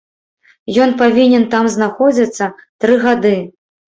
[0.85, 2.47] Ён павінен там знаходзіцца
[2.81, 3.35] тры гады.